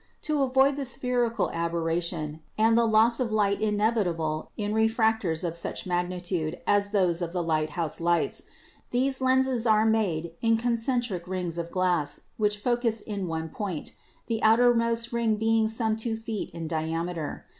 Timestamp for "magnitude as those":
5.85-7.21